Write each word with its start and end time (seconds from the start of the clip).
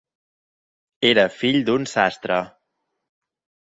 Era 1.11 1.27
fill 1.37 1.61
d'un 1.71 1.89
sastre. 1.95 2.43